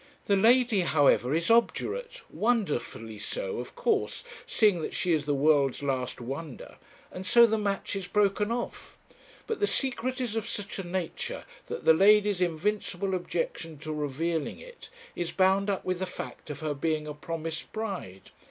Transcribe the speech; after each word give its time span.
'The 0.25 0.35
lady, 0.35 0.79
however, 0.79 1.35
is 1.35 1.51
obdurate, 1.51 2.23
wonderfully 2.31 3.19
so, 3.19 3.59
of 3.59 3.75
course, 3.75 4.23
seeing 4.47 4.81
that 4.81 4.95
she 4.95 5.13
is 5.13 5.25
the 5.25 5.35
world's 5.35 5.83
last 5.83 6.19
wonder, 6.19 6.77
and 7.11 7.23
so 7.23 7.45
the 7.45 7.55
match 7.55 7.95
is 7.95 8.07
broken 8.07 8.51
off. 8.51 8.97
But 9.45 9.59
the 9.59 9.67
secret 9.67 10.19
is 10.19 10.35
of 10.35 10.49
such 10.49 10.79
a 10.79 10.83
nature 10.83 11.43
that 11.67 11.85
the 11.85 11.93
lady's 11.93 12.41
invincible 12.41 13.13
objection 13.13 13.77
to 13.77 13.93
revealing 13.93 14.57
it 14.57 14.89
is 15.15 15.31
bound 15.31 15.69
up 15.69 15.85
with 15.85 15.99
the 15.99 16.07
fact 16.07 16.49
of 16.49 16.61
her 16.61 16.73
being 16.73 17.05
a 17.05 17.13
promised 17.13 17.71
bride.' 17.71 18.31